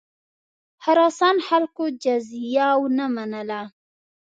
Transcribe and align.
خراسان 0.83 1.35
خلکو 1.47 1.83
جزیه 2.03 2.67
ونه 2.81 3.05
منله. 3.15 3.61